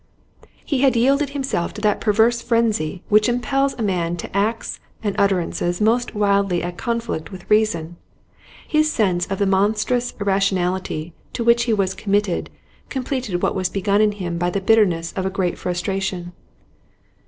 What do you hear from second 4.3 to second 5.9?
acts and utterances